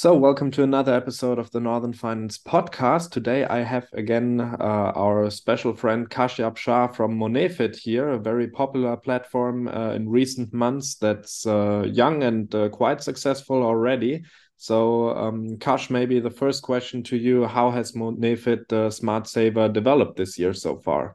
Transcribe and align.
So, 0.00 0.14
welcome 0.14 0.50
to 0.52 0.62
another 0.62 0.94
episode 0.94 1.38
of 1.38 1.50
the 1.50 1.60
Northern 1.60 1.92
Finance 1.92 2.38
Podcast. 2.38 3.10
Today, 3.10 3.44
I 3.44 3.58
have 3.58 3.86
again 3.92 4.40
uh, 4.40 4.92
our 4.96 5.28
special 5.28 5.76
friend 5.76 6.08
Kashyap 6.08 6.56
Shah 6.56 6.86
from 6.86 7.18
Monefit 7.18 7.76
here, 7.76 8.08
a 8.08 8.18
very 8.18 8.48
popular 8.48 8.96
platform 8.96 9.68
uh, 9.68 9.90
in 9.92 10.08
recent 10.08 10.54
months 10.54 10.94
that's 10.94 11.46
uh, 11.46 11.84
young 11.86 12.22
and 12.22 12.54
uh, 12.54 12.70
quite 12.70 13.02
successful 13.02 13.62
already. 13.62 14.22
So, 14.56 15.10
um, 15.10 15.58
Kash, 15.58 15.90
maybe 15.90 16.18
the 16.18 16.30
first 16.30 16.62
question 16.62 17.02
to 17.02 17.18
you 17.18 17.44
How 17.44 17.70
has 17.70 17.92
Monefit 17.92 18.72
uh, 18.72 18.88
Smart 18.88 19.28
Saver 19.28 19.68
developed 19.68 20.16
this 20.16 20.38
year 20.38 20.54
so 20.54 20.78
far? 20.78 21.14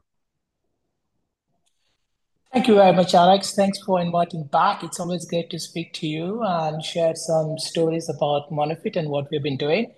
Thank 2.52 2.68
you 2.68 2.74
very 2.76 2.92
much, 2.92 3.14
Alex. 3.14 3.54
Thanks 3.54 3.78
for 3.80 4.00
inviting 4.00 4.44
back. 4.44 4.82
It's 4.82 5.00
always 5.00 5.26
great 5.26 5.50
to 5.50 5.58
speak 5.58 5.92
to 5.94 6.06
you 6.06 6.42
and 6.42 6.82
share 6.82 7.14
some 7.14 7.58
stories 7.58 8.08
about 8.08 8.50
Monefit 8.50 8.96
and 8.96 9.08
what 9.10 9.26
we've 9.30 9.42
been 9.42 9.56
doing. 9.56 9.92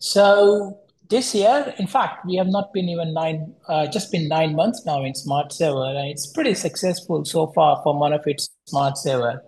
So 0.00 0.80
this 1.08 1.34
year, 1.34 1.72
in 1.78 1.86
fact, 1.86 2.26
we 2.26 2.36
have 2.36 2.48
not 2.48 2.72
been 2.72 2.88
even 2.88 3.14
nine, 3.14 3.54
uh, 3.68 3.86
just 3.86 4.10
been 4.10 4.28
nine 4.28 4.54
months 4.54 4.84
now 4.84 5.04
in 5.04 5.14
Smart 5.14 5.52
Saver, 5.52 5.84
and 5.84 6.08
it's 6.10 6.26
pretty 6.26 6.54
successful 6.54 7.24
so 7.24 7.46
far 7.48 7.80
for 7.82 7.94
Monefit 7.94 8.46
Smart 8.66 8.98
Saver. 8.98 9.42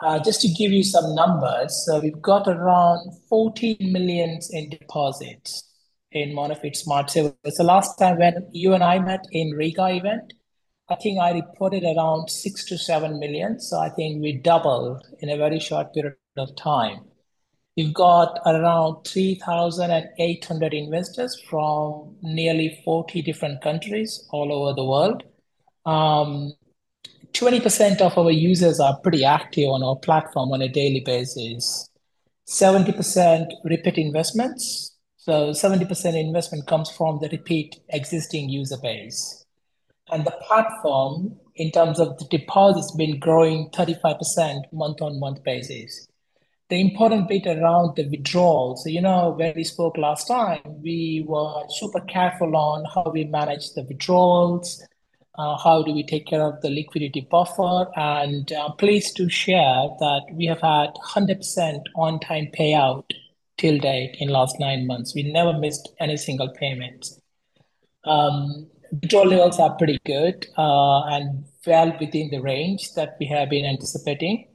Uh, 0.00 0.18
just 0.18 0.40
to 0.42 0.48
give 0.48 0.72
you 0.72 0.82
some 0.82 1.14
numbers, 1.14 1.84
so 1.86 2.00
we've 2.00 2.22
got 2.22 2.46
around 2.46 3.10
14 3.28 3.76
millions 3.80 4.50
in 4.50 4.70
deposits 4.70 5.64
in 6.12 6.34
Monefit 6.34 6.76
Smart 6.76 7.10
Saver. 7.10 7.34
The 7.44 7.64
last 7.64 7.98
time 7.98 8.18
when 8.18 8.48
you 8.52 8.74
and 8.74 8.84
I 8.84 8.98
met 8.98 9.24
in 9.32 9.50
Riga 9.50 9.88
event. 9.88 10.32
I 10.90 10.96
think 10.96 11.20
I 11.20 11.30
reported 11.30 11.84
around 11.84 12.28
six 12.30 12.64
to 12.64 12.76
seven 12.76 13.20
million. 13.20 13.60
So 13.60 13.78
I 13.78 13.90
think 13.90 14.20
we 14.20 14.32
doubled 14.32 15.06
in 15.20 15.28
a 15.30 15.36
very 15.36 15.60
short 15.60 15.94
period 15.94 16.16
of 16.36 16.56
time. 16.56 17.04
We've 17.76 17.94
got 17.94 18.40
around 18.44 19.04
3,800 19.04 20.74
investors 20.74 21.40
from 21.48 22.16
nearly 22.22 22.82
40 22.84 23.22
different 23.22 23.62
countries 23.62 24.26
all 24.32 24.52
over 24.52 24.74
the 24.74 24.84
world. 24.84 25.22
Um, 25.86 26.54
20% 27.34 28.00
of 28.00 28.18
our 28.18 28.32
users 28.32 28.80
are 28.80 28.98
pretty 28.98 29.24
active 29.24 29.68
on 29.68 29.84
our 29.84 29.96
platform 29.96 30.50
on 30.50 30.60
a 30.60 30.68
daily 30.68 31.00
basis. 31.06 31.88
70% 32.48 33.46
repeat 33.62 33.96
investments. 33.96 34.96
So 35.18 35.50
70% 35.50 36.20
investment 36.20 36.66
comes 36.66 36.90
from 36.90 37.20
the 37.20 37.28
repeat 37.28 37.78
existing 37.90 38.48
user 38.48 38.78
base 38.82 39.39
and 40.12 40.24
the 40.24 40.36
platform 40.46 41.38
in 41.56 41.70
terms 41.70 42.00
of 42.00 42.18
the 42.18 42.24
deposits 42.26 42.90
been 42.92 43.18
growing 43.18 43.68
35% 43.70 44.72
month 44.72 45.02
on 45.02 45.20
month 45.20 45.42
basis. 45.44 46.08
The 46.68 46.80
important 46.80 47.28
bit 47.28 47.46
around 47.46 47.96
the 47.96 48.08
withdrawals, 48.08 48.84
so, 48.84 48.90
you 48.90 49.00
know, 49.00 49.34
when 49.36 49.54
we 49.56 49.64
spoke 49.64 49.98
last 49.98 50.28
time, 50.28 50.60
we 50.82 51.24
were 51.26 51.64
super 51.68 52.00
careful 52.00 52.56
on 52.56 52.84
how 52.94 53.10
we 53.12 53.24
manage 53.24 53.72
the 53.72 53.82
withdrawals, 53.82 54.80
uh, 55.36 55.56
how 55.56 55.82
do 55.82 55.92
we 55.92 56.04
take 56.04 56.26
care 56.26 56.42
of 56.42 56.60
the 56.60 56.70
liquidity 56.70 57.26
buffer, 57.30 57.86
and 57.96 58.52
I'm 58.52 58.76
pleased 58.76 59.16
to 59.16 59.28
share 59.28 59.88
that 59.98 60.22
we 60.32 60.46
have 60.46 60.60
had 60.60 60.90
100% 60.94 61.82
on-time 61.96 62.48
payout 62.56 63.04
till 63.58 63.78
date 63.78 64.16
in 64.18 64.28
last 64.28 64.58
nine 64.60 64.86
months. 64.86 65.14
We 65.14 65.24
never 65.24 65.52
missed 65.52 65.88
any 65.98 66.16
single 66.16 66.50
payment. 66.50 67.10
Um, 68.04 68.68
Withdrawal 68.90 69.28
levels 69.28 69.58
are 69.60 69.74
pretty 69.76 70.00
good 70.04 70.46
uh, 70.58 71.04
and 71.04 71.44
well 71.66 71.96
within 72.00 72.30
the 72.30 72.40
range 72.40 72.94
that 72.94 73.16
we 73.20 73.26
have 73.26 73.50
been 73.50 73.64
anticipating. 73.64 74.46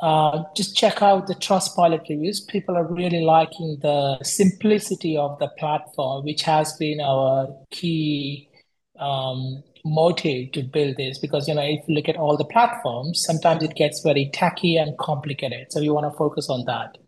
Uh, 0.00 0.44
just 0.54 0.76
check 0.76 1.02
out 1.02 1.26
the 1.26 1.34
Trustpilot 1.34 2.08
reviews. 2.08 2.40
People 2.40 2.76
are 2.76 2.86
really 2.86 3.22
liking 3.22 3.78
the 3.80 4.18
simplicity 4.22 5.16
of 5.16 5.38
the 5.38 5.48
platform, 5.58 6.24
which 6.24 6.42
has 6.42 6.76
been 6.76 7.00
our 7.00 7.48
key 7.70 8.48
um, 8.98 9.62
motive 9.84 10.52
to 10.52 10.62
build 10.62 10.96
this. 10.96 11.18
Because 11.18 11.48
you 11.48 11.54
know, 11.54 11.62
if 11.62 11.80
you 11.88 11.94
look 11.94 12.08
at 12.08 12.16
all 12.16 12.36
the 12.36 12.44
platforms, 12.44 13.22
sometimes 13.24 13.62
it 13.62 13.74
gets 13.74 14.02
very 14.02 14.30
tacky 14.32 14.76
and 14.76 14.96
complicated. 14.98 15.72
So 15.72 15.80
we 15.80 15.88
want 15.88 16.10
to 16.12 16.16
focus 16.16 16.50
on 16.50 16.66
that. 16.66 16.98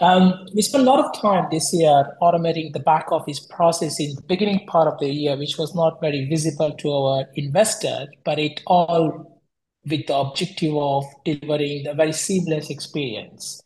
Um, 0.00 0.46
we 0.54 0.62
spent 0.62 0.86
a 0.86 0.90
lot 0.90 1.04
of 1.04 1.20
time 1.20 1.48
this 1.50 1.72
year 1.72 2.16
automating 2.20 2.72
the 2.72 2.80
back 2.80 3.12
office 3.12 3.38
process 3.38 4.00
in 4.00 4.14
the 4.16 4.22
beginning 4.22 4.66
part 4.66 4.88
of 4.88 4.98
the 4.98 5.08
year, 5.08 5.36
which 5.36 5.58
was 5.58 5.74
not 5.74 6.00
very 6.00 6.24
visible 6.24 6.72
to 6.72 6.90
our 6.90 7.26
investors, 7.34 8.08
but 8.24 8.38
it 8.38 8.62
all 8.66 9.40
with 9.84 10.06
the 10.06 10.16
objective 10.16 10.76
of 10.76 11.04
delivering 11.24 11.86
a 11.86 11.94
very 11.94 12.12
seamless 12.12 12.70
experience. 12.70 13.62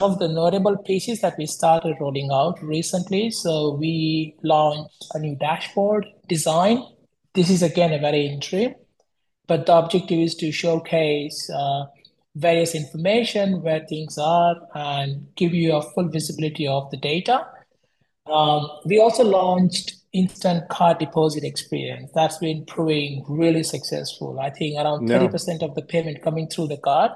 Of 0.00 0.18
the 0.18 0.28
notable 0.28 0.76
pieces 0.76 1.20
that 1.20 1.38
we 1.38 1.46
started 1.46 1.96
rolling 2.00 2.30
out 2.32 2.62
recently. 2.62 3.30
So 3.30 3.74
we 3.74 4.34
launched 4.42 5.06
a 5.14 5.18
new 5.18 5.36
dashboard 5.36 6.06
design. 6.28 6.84
This 7.34 7.48
is 7.48 7.62
again 7.62 7.92
a 7.92 7.98
very 7.98 8.26
interim, 8.26 8.74
but 9.46 9.66
the 9.66 9.76
objective 9.76 10.18
is 10.18 10.34
to 10.36 10.52
showcase 10.52 11.50
uh, 11.50 11.84
various 12.34 12.74
information 12.74 13.62
where 13.62 13.86
things 13.86 14.18
are 14.18 14.56
and 14.74 15.26
give 15.36 15.54
you 15.54 15.74
a 15.74 15.82
full 15.82 16.08
visibility 16.08 16.66
of 16.66 16.90
the 16.90 16.96
data. 16.96 17.46
Um, 18.26 18.68
we 18.84 19.00
also 19.00 19.22
launched 19.22 19.96
instant 20.12 20.68
card 20.68 20.98
deposit 20.98 21.44
experience. 21.44 22.10
That's 22.14 22.38
been 22.38 22.64
proving 22.64 23.24
really 23.28 23.62
successful. 23.62 24.40
I 24.40 24.50
think 24.50 24.78
around 24.78 25.08
thirty 25.08 25.28
percent 25.28 25.62
of 25.62 25.74
the 25.74 25.82
payment 25.82 26.22
coming 26.22 26.48
through 26.48 26.68
the 26.68 26.78
card. 26.78 27.12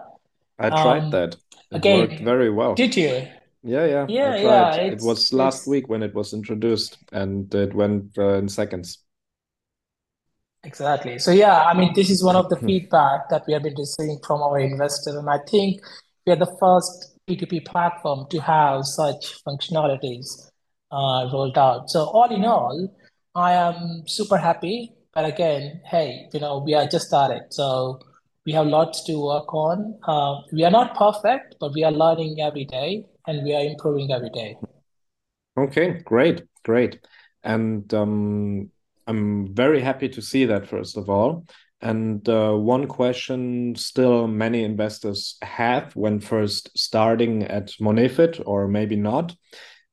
I 0.59 0.69
tried 0.71 1.05
um, 1.05 1.11
that. 1.11 1.37
It 1.71 1.77
again, 1.77 2.00
worked 2.00 2.21
very 2.21 2.50
well. 2.50 2.75
Did 2.75 2.97
you? 2.97 3.27
Yeah, 3.62 3.87
yeah, 3.87 4.06
yeah, 4.09 4.37
yeah. 4.37 4.75
It 4.77 5.00
was 5.03 5.33
last 5.33 5.67
week 5.67 5.89
when 5.89 6.03
it 6.03 6.15
was 6.15 6.33
introduced, 6.33 6.99
and 7.12 7.53
it 7.55 7.75
went 7.75 8.17
uh, 8.17 8.35
in 8.35 8.49
seconds. 8.49 8.99
Exactly. 10.65 11.19
So 11.19 11.31
yeah, 11.31 11.63
I 11.63 11.75
mean, 11.75 11.93
this 11.95 12.11
is 12.11 12.23
one 12.23 12.37
of 12.37 12.49
the 12.49 12.57
feedback 12.57 13.29
that 13.31 13.45
we 13.47 13.53
have 13.53 13.63
been 13.63 13.77
receiving 13.79 14.19
from 14.27 14.43
our 14.43 14.59
investors, 14.59 15.15
and 15.15 15.31
I 15.31 15.39
think 15.49 15.81
we 16.27 16.33
are 16.33 16.37
the 16.37 16.57
first 16.61 17.17
P2P 17.29 17.65
platform 17.65 18.27
to 18.31 18.41
have 18.41 18.85
such 18.85 19.43
functionalities 19.45 20.51
uh, 20.91 21.29
rolled 21.33 21.57
out. 21.57 21.91
So 21.91 22.05
all 22.05 22.35
in 22.35 22.45
all, 22.45 22.93
I 23.35 23.53
am 23.53 24.03
super 24.07 24.37
happy. 24.37 24.93
But 25.15 25.25
again, 25.25 25.81
hey, 25.85 26.29
you 26.33 26.41
know, 26.41 26.59
we 26.59 26.75
are 26.75 26.87
just 26.87 27.07
started, 27.07 27.43
so 27.51 28.01
we 28.45 28.53
have 28.53 28.67
lots 28.67 29.05
to 29.05 29.15
work 29.21 29.53
on. 29.55 29.99
Uh, 30.03 30.43
we 30.53 30.65
are 30.65 30.71
not 30.71 30.97
perfect, 30.97 31.57
but 31.61 31.73
we 31.73 31.83
are 31.85 31.93
learning 31.93 32.41
every 32.41 32.65
day, 32.65 33.05
and 33.27 33.43
we 33.45 33.55
are 33.55 33.63
improving 33.63 34.13
every 34.13 34.31
day. 34.31 34.57
Okay, 35.57 36.01
great, 36.05 36.43
great. 36.65 37.01
And 37.43 37.93
um, 37.95 38.71
I'm 39.09 39.55
very 39.55 39.81
happy 39.81 40.11
to 40.11 40.21
see 40.21 40.45
that, 40.45 40.69
first 40.69 40.99
of 40.99 41.09
all. 41.09 41.47
And 41.81 42.29
uh, 42.29 42.53
one 42.53 42.87
question 42.87 43.75
still 43.75 44.27
many 44.27 44.65
investors 44.65 45.37
have 45.43 45.97
when 45.97 46.21
first 46.21 46.77
starting 46.77 47.45
at 47.45 47.69
Monefit, 47.81 48.43
or 48.45 48.69
maybe 48.69 48.97
not, 48.97 49.35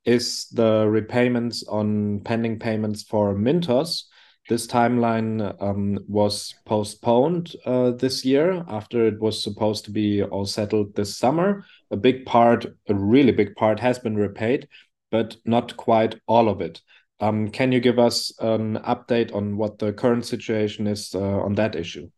is 0.03 0.47
the 0.49 0.85
repayments 0.87 1.63
on 1.67 2.21
pending 2.25 2.59
payments 2.59 3.03
for 3.03 3.35
Mintos. 3.35 4.03
This 4.49 4.67
timeline 4.67 5.55
um, 5.61 5.97
was 6.07 6.53
postponed 6.65 7.55
uh, 7.65 7.91
this 7.91 8.25
year 8.25 8.63
after 8.67 9.07
it 9.07 9.19
was 9.19 9.41
supposed 9.41 9.85
to 9.85 9.91
be 9.91 10.23
all 10.23 10.45
settled 10.45 10.95
this 10.95 11.17
summer. 11.17 11.65
A 11.89 11.97
big 11.97 12.25
part, 12.25 12.65
a 12.89 12.93
really 12.93 13.31
big 13.31 13.55
part, 13.55 13.79
has 13.79 13.97
been 13.97 14.15
repaid, 14.15 14.67
but 15.09 15.37
not 15.45 15.77
quite 15.77 16.19
all 16.27 16.49
of 16.49 16.61
it. 16.61 16.81
Um, 17.19 17.49
can 17.49 17.71
you 17.71 17.79
give 17.79 17.97
us 17.97 18.33
an 18.39 18.77
update 18.79 19.33
on 19.33 19.57
what 19.57 19.79
the 19.79 19.93
current 19.93 20.25
situation 20.25 20.87
is 20.87 21.15
uh, 21.15 21.19
on 21.19 21.55
that 21.55 21.75
issue? 21.75 22.09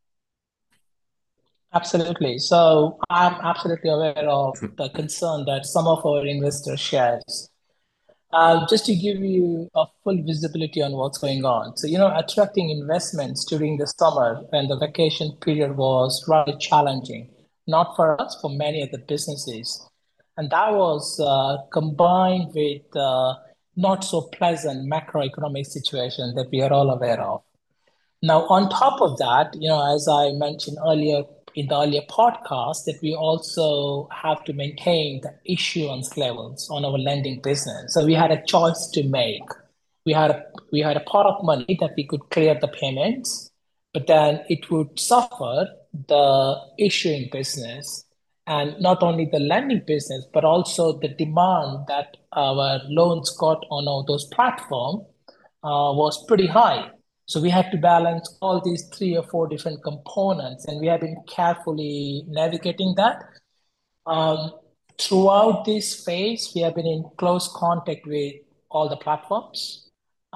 Absolutely. 1.73 2.39
So 2.39 2.97
I'm 3.09 3.33
absolutely 3.33 3.91
aware 3.91 4.27
of 4.27 4.57
the 4.77 4.89
concern 4.89 5.45
that 5.45 5.65
some 5.65 5.87
of 5.87 6.05
our 6.05 6.25
investors 6.25 6.79
shares. 6.79 7.49
Uh, 8.33 8.67
just 8.67 8.85
to 8.85 8.93
give 8.93 9.19
you 9.19 9.69
a 9.73 9.85
full 10.03 10.21
visibility 10.23 10.81
on 10.81 10.91
what's 10.91 11.17
going 11.17 11.45
on. 11.45 11.77
So, 11.77 11.87
you 11.87 11.97
know, 11.97 12.13
attracting 12.13 12.69
investments 12.69 13.45
during 13.45 13.77
the 13.77 13.87
summer 13.87 14.43
when 14.49 14.67
the 14.67 14.77
vacation 14.77 15.31
period 15.39 15.77
was 15.77 16.25
rather 16.27 16.57
challenging, 16.57 17.29
not 17.67 17.95
for 17.95 18.19
us, 18.21 18.37
for 18.41 18.49
many 18.49 18.83
of 18.83 18.91
the 18.91 18.97
businesses. 18.97 19.87
And 20.35 20.49
that 20.49 20.73
was 20.73 21.19
uh, 21.21 21.63
combined 21.71 22.51
with 22.53 22.83
uh, 22.97 23.35
not 23.77 24.03
so 24.03 24.21
pleasant 24.21 24.91
macroeconomic 24.91 25.65
situation 25.65 26.33
that 26.35 26.49
we 26.51 26.61
are 26.61 26.73
all 26.73 26.89
aware 26.89 27.21
of. 27.21 27.43
Now, 28.23 28.47
on 28.47 28.69
top 28.69 28.99
of 28.99 29.17
that, 29.19 29.53
you 29.53 29.69
know, 29.69 29.95
as 29.95 30.07
I 30.07 30.31
mentioned 30.31 30.77
earlier 30.83 31.23
in 31.53 31.67
the 31.67 31.79
earlier 31.79 32.01
podcast, 32.09 32.85
that 32.85 32.99
we 33.01 33.15
also 33.15 34.09
have 34.11 34.43
to 34.45 34.53
maintain 34.53 35.21
the 35.21 35.33
issuance 35.45 36.17
levels 36.17 36.67
on 36.71 36.83
our 36.83 36.97
lending 36.97 37.39
business. 37.41 37.93
So 37.93 38.05
we 38.05 38.15
had 38.15 38.31
a 38.31 38.43
choice 38.43 38.89
to 38.93 39.03
make. 39.03 39.43
We 40.05 40.13
had 40.13 40.31
a, 40.31 40.43
we 40.71 40.79
had 40.79 40.97
a 40.97 41.01
pot 41.01 41.27
of 41.27 41.43
money 41.43 41.77
that 41.79 41.93
we 41.95 42.05
could 42.05 42.29
clear 42.31 42.57
the 42.59 42.67
payments, 42.67 43.51
but 43.93 44.07
then 44.07 44.41
it 44.49 44.69
would 44.71 44.99
suffer 44.99 45.67
the 46.07 46.55
issuing 46.79 47.29
business 47.31 48.05
and 48.47 48.79
not 48.79 49.03
only 49.03 49.25
the 49.25 49.39
lending 49.39 49.83
business, 49.85 50.25
but 50.33 50.45
also 50.45 50.97
the 50.99 51.09
demand 51.09 51.85
that 51.87 52.15
our 52.31 52.79
loans 52.87 53.29
got 53.37 53.65
on 53.69 53.87
all 53.87 54.05
those 54.07 54.25
platform 54.25 55.01
uh, 55.63 55.91
was 55.93 56.25
pretty 56.27 56.47
high. 56.47 56.89
So 57.25 57.41
we 57.41 57.49
had 57.49 57.69
to 57.71 57.77
balance 57.77 58.37
all 58.41 58.61
these 58.61 58.87
three 58.87 59.17
or 59.17 59.23
four 59.23 59.49
different 59.49 59.83
components, 59.83 60.65
and 60.65 60.79
we 60.79 60.87
have 60.87 61.01
been 61.01 61.17
carefully 61.27 62.23
navigating 62.25 62.93
that. 62.95 63.21
Um, 64.05 64.53
throughout 64.97 65.65
this 65.65 66.05
phase, 66.05 66.53
we 66.55 66.61
have 66.61 66.75
been 66.75 66.87
in 66.87 67.03
close 67.17 67.51
contact 67.53 68.07
with 68.07 68.35
all 68.71 68.87
the 68.87 68.95
platforms. 68.95 69.86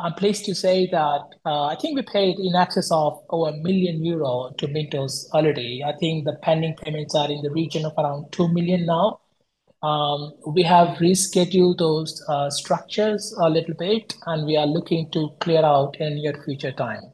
I'm 0.03 0.13
pleased 0.13 0.45
to 0.45 0.55
say 0.55 0.87
that 0.87 1.21
uh, 1.45 1.65
I 1.65 1.75
think 1.75 1.95
we 1.95 2.01
paid 2.01 2.39
in 2.39 2.55
excess 2.55 2.89
of 2.91 3.21
over 3.29 3.51
a 3.51 3.57
million 3.57 4.03
euro 4.03 4.51
to 4.57 4.67
Mintos 4.67 5.29
already. 5.31 5.83
I 5.83 5.93
think 5.97 6.25
the 6.25 6.33
pending 6.41 6.75
payments 6.77 7.13
are 7.13 7.29
in 7.31 7.43
the 7.43 7.51
region 7.51 7.85
of 7.85 7.93
around 7.99 8.31
2 8.31 8.47
million 8.51 8.87
now. 8.87 9.19
Um, 9.83 10.33
we 10.47 10.63
have 10.63 10.97
rescheduled 10.97 11.77
those 11.77 12.23
uh, 12.27 12.49
structures 12.49 13.35
a 13.39 13.49
little 13.49 13.75
bit, 13.75 14.15
and 14.25 14.45
we 14.47 14.57
are 14.57 14.65
looking 14.65 15.11
to 15.11 15.29
clear 15.39 15.63
out 15.63 15.97
in 15.99 16.15
near 16.15 16.33
future 16.45 16.71
time. 16.71 17.13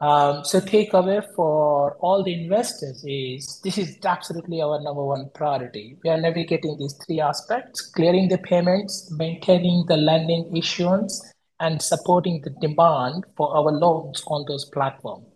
Um, 0.00 0.44
so 0.44 0.60
takeaway 0.60 1.24
for 1.34 1.96
all 2.00 2.22
the 2.22 2.34
investors 2.34 3.04
is 3.06 3.60
this 3.64 3.78
is 3.78 3.96
absolutely 4.04 4.60
our 4.60 4.80
number 4.80 5.04
one 5.04 5.30
priority. 5.34 5.96
We 6.04 6.10
are 6.10 6.20
navigating 6.20 6.76
these 6.78 6.94
three 7.06 7.20
aspects, 7.20 7.80
clearing 7.80 8.28
the 8.28 8.38
payments, 8.38 9.10
maintaining 9.16 9.86
the 9.86 9.96
lending 9.96 10.56
issuance, 10.56 11.33
and 11.60 11.80
supporting 11.80 12.40
the 12.42 12.50
demand 12.60 13.24
for 13.36 13.56
our 13.56 13.70
loans 13.72 14.22
on 14.26 14.44
those 14.48 14.64
platforms. 14.64 15.26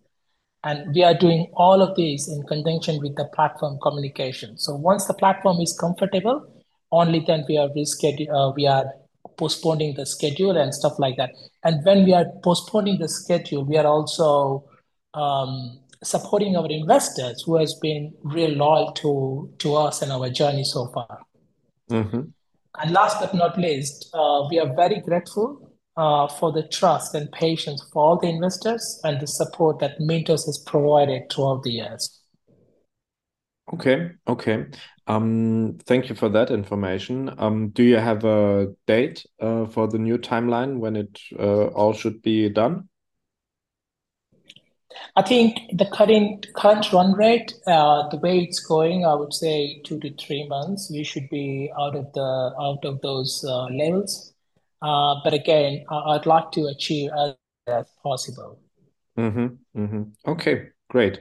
And 0.65 0.93
we 0.95 1.05
are 1.05 1.15
doing 1.15 1.51
all 1.55 1.81
of 1.81 1.97
these 1.97 2.29
in 2.29 2.43
conjunction 2.43 3.01
with 3.01 3.17
the 3.17 3.27
platform 3.27 3.79
communication. 3.81 4.59
So 4.59 4.75
once 4.75 5.07
the 5.07 5.15
platform 5.15 5.61
is 5.61 5.77
comfortable, 5.79 6.53
only 6.91 7.21
then 7.21 7.45
we 7.49 7.57
are 7.57 7.69
reschedule, 7.69 8.29
uh, 8.31 8.53
we 8.57 8.67
are 8.67 8.93
postponing 9.37 9.95
the 9.95 10.05
schedule 10.05 10.57
and 10.57 10.75
stuff 10.75 10.99
like 10.99 11.17
that. 11.17 11.31
And 11.63 11.85
when 11.85 12.05
we 12.05 12.13
are 12.13 12.27
postponing 12.43 12.99
the 12.99 13.09
schedule, 13.09 13.65
we 13.65 13.77
are 13.77 13.87
also 13.87 14.65
um, 15.15 15.79
supporting 16.03 16.57
our 16.57 16.69
investors 16.69 17.43
who 17.43 17.57
has 17.57 17.75
been 17.75 18.13
real 18.23 18.51
loyal 18.51 18.93
to 18.93 19.53
to 19.59 19.75
us 19.75 20.03
and 20.03 20.11
our 20.11 20.29
journey 20.29 20.65
so 20.65 20.87
far. 20.89 21.21
Mm-hmm. 21.91 22.21
And 22.81 22.91
last 22.91 23.21
but 23.21 23.35
not 23.35 23.59
least, 23.59 24.11
uh, 24.13 24.47
we 24.51 24.59
are 24.59 24.75
very 24.75 25.01
grateful 25.01 25.68
uh, 25.99 26.29
for 26.29 26.53
the 26.53 26.63
trust 26.69 27.15
and 27.15 27.31
patience 27.33 27.85
for 27.93 28.03
all 28.03 28.19
the 28.19 28.29
investors 28.29 29.01
and 29.03 29.21
the 29.21 29.27
support 29.27 29.81
that 29.81 29.99
Mintos 29.99 30.47
has 30.47 30.63
provided 30.65 31.31
throughout 31.31 31.65
the 31.65 31.73
years. 31.73 32.21
Okay, 33.75 34.13
okay. 34.27 34.67
Um, 35.09 35.77
thank 35.85 36.09
you 36.09 36.15
for 36.15 36.29
that 36.29 36.51
information. 36.51 37.35
Um, 37.37 37.71
do 37.71 37.83
you 37.83 37.97
have 37.97 38.25
a 38.25 38.69
date 38.87 39.27
uh, 39.41 39.67
for 39.67 39.89
the 39.89 39.99
new 39.99 40.19
timeline 40.19 40.79
when 40.79 40.97
it 40.97 41.19
uh, 41.39 41.67
all 41.67 41.93
should 41.93 42.23
be 42.23 42.49
done? 42.49 42.89
I 45.17 45.23
think 45.23 45.59
the 45.73 45.87
current 45.87 46.47
current 46.55 46.93
run 46.93 47.13
rate, 47.13 47.53
uh, 47.67 48.09
the 48.09 48.19
way 48.19 48.39
it's 48.39 48.61
going, 48.61 49.05
I 49.05 49.15
would 49.15 49.35
say 49.35 49.81
two 49.85 49.99
to 50.01 50.15
three 50.15 50.47
months, 50.49 50.91
we 50.91 51.03
should 51.03 51.29
be 51.29 51.71
out 51.79 51.97
of 51.97 52.13
the 52.13 52.55
out 52.59 52.85
of 52.85 53.01
those 53.01 53.45
uh, 53.47 53.67
levels. 53.67 54.33
Uh, 54.81 55.17
but 55.25 55.35
again, 55.35 55.85
I'd 55.91 56.27
like 56.27 56.53
to 56.53 56.67
achieve 56.67 57.11
as, 57.17 57.35
as 57.67 57.87
possible. 58.03 58.61
Mm-hmm, 59.19 59.47
mm-hmm. 59.77 60.03
Okay, 60.27 60.69
great. 60.89 61.21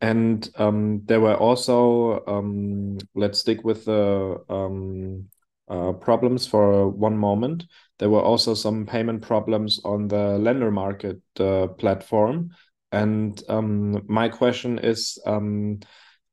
And 0.00 0.48
um, 0.56 1.02
there 1.04 1.20
were 1.20 1.36
also, 1.36 2.24
um, 2.26 2.98
let's 3.14 3.38
stick 3.38 3.64
with 3.64 3.84
the 3.84 4.42
um, 4.48 5.26
uh, 5.68 5.92
problems 5.92 6.46
for 6.46 6.88
one 6.88 7.16
moment. 7.16 7.64
There 7.98 8.10
were 8.10 8.22
also 8.22 8.54
some 8.54 8.86
payment 8.86 9.22
problems 9.22 9.80
on 9.84 10.08
the 10.08 10.38
Lendermarket 10.38 11.20
uh, 11.38 11.68
platform. 11.68 12.50
And 12.92 13.42
um, 13.48 14.04
my 14.08 14.28
question 14.28 14.78
is 14.78 15.18
um, 15.26 15.80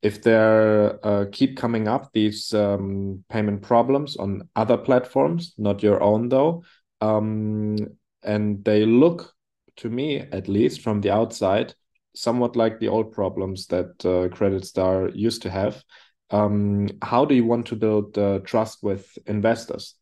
if 0.01 0.21
there 0.21 1.05
uh, 1.05 1.25
keep 1.31 1.57
coming 1.57 1.88
up 1.88 2.11
these 2.13 2.53
um, 2.53 3.23
payment 3.29 3.61
problems 3.61 4.15
on 4.17 4.47
other 4.55 4.77
platforms, 4.77 5.53
not 5.57 5.83
your 5.83 6.01
own 6.01 6.29
though, 6.29 6.63
um, 7.01 7.75
and 8.23 8.63
they 8.63 8.85
look 8.85 9.33
to 9.77 9.89
me, 9.89 10.19
at 10.19 10.47
least 10.47 10.81
from 10.81 11.01
the 11.01 11.11
outside, 11.11 11.73
somewhat 12.15 12.55
like 12.55 12.79
the 12.79 12.88
old 12.88 13.11
problems 13.11 13.67
that 13.67 13.89
uh, 14.05 14.27
Creditstar 14.35 15.15
used 15.15 15.44
to 15.44 15.49
have. 15.49 15.83
Um, 16.29 16.89
how 17.01 17.25
do 17.25 17.35
you 17.35 17.45
want 17.45 17.67
to 17.67 17.75
build 17.75 18.17
uh, 18.17 18.39
trust 18.39 18.83
with 18.83 19.17
investors? 19.27 19.95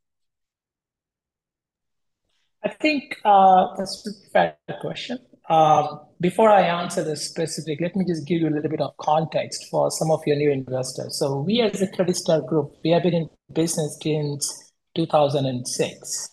I 2.64 2.70
think 2.70 3.18
uh, 3.24 3.76
that's 3.78 4.08
a 4.08 4.30
fair 4.32 4.58
question. 4.82 5.20
Um, 5.50 6.00
before 6.20 6.50
I 6.50 6.62
answer 6.62 7.04
this 7.04 7.28
specific, 7.30 7.80
let 7.82 7.96
me 7.96 8.06
just 8.06 8.26
give 8.26 8.42
you 8.42 8.50
a 8.50 8.56
little 8.56 8.70
bit 8.70 8.82
of 8.82 8.98
context 8.98 9.68
for 9.70 9.92
some 9.92 10.10
of 10.10 10.22
your 10.26 10.38
new 10.38 10.52
investors. 10.52 11.20
So 11.20 11.42
we 11.42 11.62
as 11.62 11.82
a 11.82 11.88
Creditstar 11.88 12.46
Group, 12.48 12.74
we 12.84 12.92
have 12.92 13.04
been 13.04 13.14
in 13.14 13.30
business 13.54 13.98
since 14.02 14.72
2006. 14.96 16.30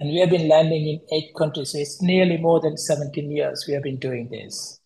And 0.00 0.10
we 0.10 0.20
have 0.20 0.30
been 0.30 0.48
lending 0.48 0.88
in 0.88 1.00
eight 1.12 1.30
countries. 1.36 1.72
So 1.72 1.78
it's 1.78 2.02
nearly 2.02 2.36
more 2.36 2.60
than 2.60 2.76
17 2.76 3.30
years 3.30 3.64
we 3.66 3.74
have 3.74 3.82
been 3.82 3.98
doing 3.98 4.28
this. 4.30 4.80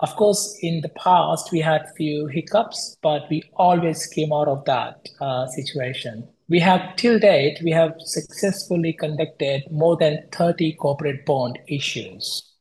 Of 0.00 0.14
course, 0.16 0.58
in 0.60 0.82
the 0.82 0.90
past, 0.90 1.52
we 1.52 1.60
had 1.60 1.86
few 1.96 2.26
hiccups, 2.26 2.98
but 3.02 3.22
we 3.30 3.42
always 3.54 4.06
came 4.06 4.30
out 4.30 4.48
of 4.48 4.64
that 4.66 5.08
uh, 5.20 5.46
situation. 5.46 6.28
We 6.48 6.60
have, 6.60 6.96
till 6.96 7.18
date, 7.18 7.58
we 7.62 7.72
have 7.72 7.94
successfully 7.98 8.92
conducted 8.92 9.64
more 9.70 9.96
than 9.96 10.28
30 10.32 10.74
corporate 10.74 11.26
bond 11.26 11.58
issues. 11.66 12.52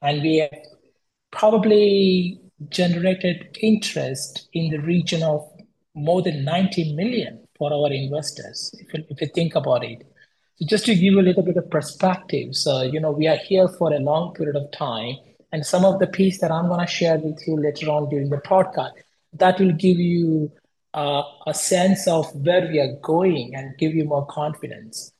And 0.00 0.22
we 0.22 0.36
have 0.38 0.54
probably 1.32 2.40
generated 2.68 3.58
interest 3.60 4.48
in 4.52 4.70
the 4.70 4.78
region 4.78 5.22
of 5.22 5.44
more 5.94 6.22
than 6.22 6.44
90 6.44 6.94
million 6.94 7.46
for 7.58 7.72
our 7.72 7.92
investors, 7.92 8.74
if 8.78 8.94
you, 8.94 9.04
if 9.08 9.20
you 9.20 9.26
think 9.28 9.54
about 9.54 9.84
it. 9.84 10.06
So 10.56 10.66
just 10.66 10.86
to 10.86 10.94
give 10.94 11.02
you 11.02 11.20
a 11.20 11.22
little 11.22 11.42
bit 11.42 11.56
of 11.56 11.68
perspective, 11.70 12.54
so 12.54 12.82
you 12.82 13.00
know 13.00 13.10
we 13.10 13.26
are 13.26 13.36
here 13.36 13.68
for 13.68 13.92
a 13.92 13.98
long 13.98 14.34
period 14.34 14.56
of 14.56 14.70
time, 14.72 15.16
and 15.52 15.66
some 15.66 15.84
of 15.84 15.98
the 15.98 16.06
piece 16.06 16.40
that 16.40 16.50
I'm 16.50 16.68
going 16.68 16.80
to 16.80 16.86
share 16.86 17.18
with 17.18 17.38
you 17.46 17.56
later 17.60 17.90
on 17.90 18.08
during 18.08 18.30
the 18.30 18.38
podcast 18.38 18.92
that 19.34 19.58
will 19.58 19.72
give 19.72 19.98
you 19.98 20.50
uh, 20.96 21.22
a 21.46 21.54
sense 21.54 22.08
of 22.08 22.26
where 22.34 22.66
we 22.66 22.80
are 22.80 22.96
going 23.02 23.54
and 23.54 23.76
give 23.78 23.94
you 23.94 24.04
more 24.04 24.26
confidence. 24.26 25.12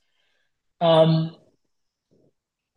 Um, 0.81 1.37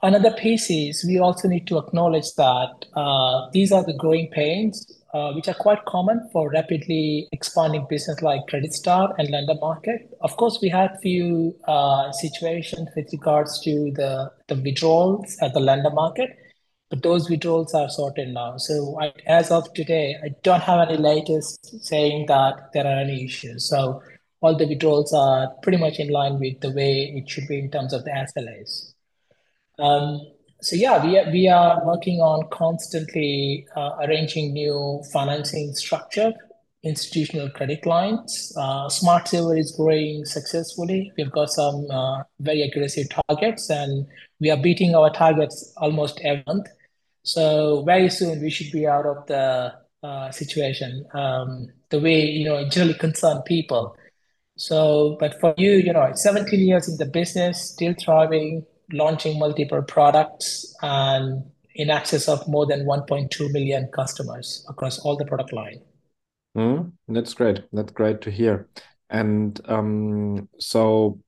another 0.04 0.32
piece 0.32 0.70
is 0.70 1.04
we 1.08 1.18
also 1.18 1.48
need 1.48 1.66
to 1.68 1.78
acknowledge 1.78 2.34
that 2.36 2.86
uh, 2.96 3.50
these 3.52 3.72
are 3.72 3.84
the 3.84 3.94
growing 3.94 4.30
pains 4.32 4.86
uh, 5.14 5.32
which 5.32 5.48
are 5.48 5.56
quite 5.56 5.84
common 5.86 6.30
for 6.32 6.52
rapidly 6.52 7.28
expanding 7.32 7.88
business 7.90 8.22
like 8.22 8.42
Creditstar 8.48 9.16
and 9.18 9.30
Lendermarket. 9.30 10.10
Of 10.22 10.38
course, 10.38 10.60
we 10.62 10.70
had 10.70 11.00
few 11.02 11.56
uh, 11.68 12.12
situations 12.12 12.90
with 12.96 13.08
regards 13.12 13.60
to 13.62 13.92
the, 13.96 14.32
the 14.48 14.56
withdrawals 14.56 15.36
at 15.42 15.54
the 15.54 15.62
Lendermarket 15.62 16.28
but 16.90 17.04
those 17.04 17.30
withdrawals 17.30 17.74
are 17.74 17.90
sorted 17.90 18.30
now. 18.30 18.58
So 18.58 19.00
I, 19.00 19.14
as 19.28 19.52
of 19.52 19.72
today, 19.74 20.16
I 20.24 20.30
don't 20.44 20.62
have 20.62 20.90
any 20.90 20.98
latest 20.98 21.86
saying 21.86 22.26
that 22.28 22.72
there 22.74 22.86
are 22.86 23.00
any 23.00 23.26
issues. 23.26 23.70
So 23.70 24.02
all 24.42 24.58
the 24.58 24.68
withdrawals 24.68 25.14
are 25.14 25.50
pretty 25.62 25.78
much 25.78 26.00
in 26.00 26.10
line 26.10 26.40
with 26.40 26.60
the 26.62 26.72
way 26.72 27.14
it 27.16 27.30
should 27.30 27.48
be 27.48 27.60
in 27.60 27.70
terms 27.70 27.94
of 27.94 28.04
the 28.06 28.12
SLAs. 28.12 28.94
Um, 29.78 30.22
so 30.62 30.76
yeah, 30.76 31.04
we 31.06 31.18
are, 31.18 31.32
we 31.32 31.48
are 31.48 31.86
working 31.86 32.20
on 32.20 32.50
constantly 32.50 33.66
uh, 33.76 33.98
arranging 34.02 34.54
new 34.54 35.02
financing 35.14 35.74
structure, 35.74 36.34
institutional 36.84 37.50
credit 37.52 37.86
lines. 37.86 38.54
Uh, 38.58 38.90
Smart 38.90 39.28
Saver 39.28 39.58
is 39.58 39.74
growing 39.74 40.26
successfully. 40.26 41.14
We've 41.18 41.32
got 41.32 41.50
some 41.50 41.86
uh, 41.92 42.24
very 42.40 42.62
aggressive 42.62 43.08
targets, 43.10 43.70
and 43.70 44.08
we 44.40 44.50
are 44.50 44.58
beating 44.58 44.96
our 44.96 45.10
targets 45.12 45.74
almost 45.78 46.20
every 46.24 46.44
month. 46.48 46.68
So 47.24 47.84
very 47.86 48.10
soon 48.10 48.42
we 48.42 48.50
should 48.50 48.72
be 48.72 48.88
out 48.88 49.06
of 49.06 49.26
the 49.28 49.74
uh, 50.04 50.32
situation. 50.32 51.06
Um, 51.14 51.68
the 51.90 52.00
way 52.00 52.22
you 52.26 52.46
know 52.46 52.58
it 52.58 52.72
generally 52.72 52.98
concern 52.98 53.42
people. 53.44 53.96
So, 54.58 55.16
but 55.22 55.40
for 55.40 55.54
you, 55.58 55.72
you 55.72 55.94
know, 55.94 56.12
17 56.14 56.60
years 56.60 56.90
in 56.90 56.98
the 56.98 57.06
business, 57.06 57.72
still 57.72 57.94
thriving, 57.98 58.66
launching 58.92 59.40
multiple 59.40 59.82
products, 59.82 60.76
and 60.82 61.46
in 61.76 61.90
excess 61.90 62.28
of 62.28 62.46
more 62.46 62.66
than 62.66 62.86
1.2 62.86 63.54
million 63.54 63.88
customers 63.94 64.66
across 64.68 65.00
all 65.00 65.16
the 65.16 65.24
product 65.24 65.54
line. 65.54 65.82
Mm, 66.58 66.92
that's 67.08 67.34
great. 67.34 67.64
That's 67.72 67.94
great 67.94 68.20
to 68.22 68.32
hear. 68.32 68.68
And 69.10 69.60
um, 69.66 70.50
so, 70.60 71.22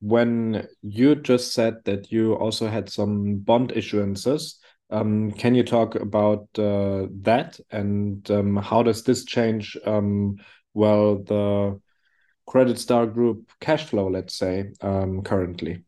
when 0.00 0.66
you 0.82 1.14
just 1.14 1.52
said 1.52 1.76
that 1.84 2.10
you 2.10 2.34
also 2.34 2.66
had 2.66 2.90
some 2.90 3.36
bond 3.36 3.70
issuances, 3.70 4.56
Um, 4.94 5.32
can 5.32 5.56
you 5.56 5.64
talk 5.64 5.96
about 5.96 6.46
uh, 6.56 7.06
that 7.22 7.58
and 7.72 8.30
um, 8.30 8.56
how 8.56 8.84
does 8.84 9.02
this 9.02 9.24
change, 9.24 9.76
um, 9.84 10.36
well, 10.72 11.16
the 11.16 11.80
Creditstar 12.48 13.12
Group 13.12 13.50
cash 13.60 13.84
flow, 13.86 14.08
let's 14.08 14.36
say, 14.36 14.70
um, 14.80 15.22
currently? 15.22 15.82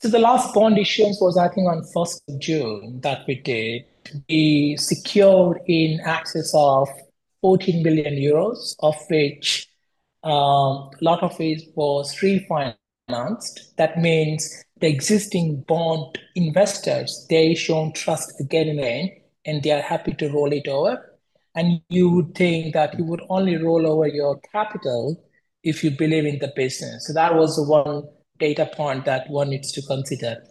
So 0.00 0.08
the 0.08 0.18
last 0.18 0.52
bond 0.52 0.78
issuance 0.78 1.18
was, 1.18 1.38
I 1.38 1.48
think, 1.48 1.66
on 1.66 1.82
1st 1.94 2.20
of 2.28 2.40
June 2.40 3.00
that 3.02 3.26
we 3.26 3.36
did. 3.36 3.84
We 4.28 4.76
secured 4.76 5.60
in 5.66 6.00
excess 6.00 6.52
of 6.54 6.88
14 7.40 7.82
billion 7.82 8.16
euros, 8.16 8.74
of 8.80 8.96
which 9.08 9.66
um, 10.24 10.90
a 10.92 10.98
lot 11.00 11.22
of 11.22 11.40
it 11.40 11.62
was 11.74 12.14
refinanced. 12.16 12.79
That 13.76 13.98
means 13.98 14.64
the 14.80 14.88
existing 14.88 15.62
bond 15.68 16.18
investors, 16.34 17.26
they 17.28 17.54
shown 17.54 17.92
trust 17.92 18.40
again 18.40 18.68
and 18.68 18.78
again, 18.78 19.10
and 19.44 19.62
they 19.62 19.72
are 19.72 19.82
happy 19.82 20.14
to 20.14 20.28
roll 20.30 20.52
it 20.52 20.68
over. 20.68 21.18
And 21.54 21.80
you 21.88 22.10
would 22.10 22.34
think 22.34 22.74
that 22.74 22.98
you 22.98 23.04
would 23.04 23.22
only 23.28 23.56
roll 23.56 23.86
over 23.86 24.06
your 24.06 24.40
capital 24.52 25.22
if 25.62 25.84
you 25.84 25.90
believe 25.90 26.24
in 26.24 26.38
the 26.38 26.52
business. 26.54 27.06
So 27.06 27.12
that 27.12 27.34
was 27.34 27.56
the 27.56 27.64
one 27.64 28.04
data 28.38 28.70
point 28.74 29.04
that 29.04 29.28
one 29.28 29.50
needs 29.50 29.72
to 29.72 29.82
consider. 29.82 30.42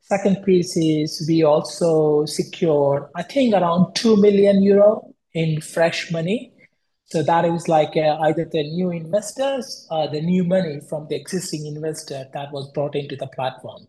Second 0.00 0.44
piece 0.44 0.76
is 0.76 1.24
we 1.28 1.42
also 1.42 2.24
secured, 2.26 3.04
I 3.14 3.22
think, 3.22 3.54
around 3.54 3.94
2 3.94 4.16
million 4.16 4.62
euro 4.62 5.14
in 5.32 5.60
fresh 5.60 6.10
money. 6.12 6.52
So 7.06 7.22
that 7.22 7.44
is 7.44 7.68
like 7.68 7.96
uh, 7.96 8.18
either 8.22 8.44
the 8.44 8.62
new 8.62 8.90
investors 8.90 9.86
or 9.90 10.08
the 10.08 10.20
new 10.20 10.42
money 10.42 10.80
from 10.88 11.06
the 11.08 11.16
existing 11.16 11.66
investor 11.66 12.26
that 12.32 12.50
was 12.52 12.70
brought 12.72 12.96
into 12.96 13.16
the 13.16 13.26
platform. 13.28 13.86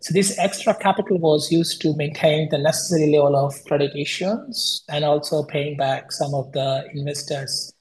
So 0.00 0.12
this 0.12 0.36
extra 0.38 0.74
capital 0.74 1.18
was 1.18 1.52
used 1.52 1.80
to 1.82 1.96
maintain 1.96 2.48
the 2.50 2.58
necessary 2.58 3.10
level 3.10 3.36
of 3.36 3.54
credit 3.66 3.94
issuance 3.96 4.84
and 4.88 5.04
also 5.04 5.44
paying 5.44 5.76
back 5.76 6.10
some 6.10 6.34
of 6.34 6.50
the 6.52 6.88
investors 6.92 7.72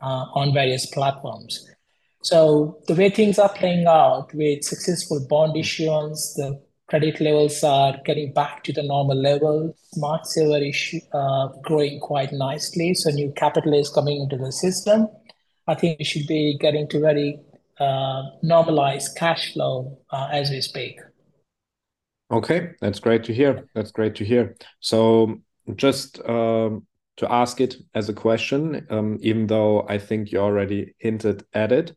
uh, 0.00 0.24
on 0.34 0.54
various 0.54 0.86
platforms. 0.86 1.68
So 2.22 2.82
the 2.88 2.94
way 2.94 3.10
things 3.10 3.38
are 3.38 3.52
playing 3.52 3.86
out 3.86 4.32
with 4.34 4.64
successful 4.64 5.24
bond 5.28 5.56
issuance, 5.56 6.34
the 6.34 6.60
credit 6.88 7.20
levels 7.20 7.62
are 7.64 7.96
getting 8.04 8.32
back 8.32 8.62
to 8.64 8.72
the 8.72 8.82
normal 8.82 9.16
level. 9.16 9.74
Smart 9.92 10.26
Saver 10.26 10.62
issue 10.64 11.00
uh, 11.12 11.48
growing 11.62 12.00
quite 12.00 12.32
nicely, 12.32 12.94
so 12.94 13.10
new 13.10 13.32
capital 13.36 13.74
is 13.74 13.88
coming 13.88 14.20
into 14.20 14.36
the 14.36 14.52
system. 14.52 15.08
I 15.66 15.74
think 15.74 15.98
we 15.98 16.04
should 16.04 16.26
be 16.26 16.56
getting 16.58 16.88
to 16.88 17.00
very 17.00 17.40
uh, 17.80 18.22
normalized 18.42 19.16
cash 19.16 19.52
flow 19.52 19.98
uh, 20.10 20.28
as 20.30 20.50
we 20.50 20.60
speak. 20.60 21.00
Okay, 22.30 22.72
that's 22.80 23.00
great 23.00 23.24
to 23.24 23.34
hear. 23.34 23.68
That's 23.74 23.92
great 23.92 24.14
to 24.16 24.24
hear. 24.24 24.56
So 24.80 25.40
just 25.74 26.20
um, 26.28 26.86
to 27.16 27.32
ask 27.32 27.60
it 27.60 27.76
as 27.94 28.08
a 28.08 28.14
question, 28.14 28.86
um, 28.90 29.18
even 29.20 29.46
though 29.46 29.86
I 29.88 29.98
think 29.98 30.32
you 30.32 30.38
already 30.38 30.94
hinted 30.98 31.44
at 31.52 31.72
it, 31.72 31.96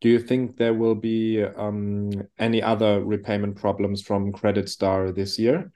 do 0.00 0.08
you 0.08 0.18
think 0.18 0.56
there 0.56 0.74
will 0.74 0.94
be 0.94 1.42
um, 1.42 2.10
any 2.38 2.62
other 2.62 3.02
repayment 3.04 3.56
problems 3.56 4.02
from 4.02 4.32
Creditstar 4.32 5.14
this 5.14 5.38
year? 5.38 5.72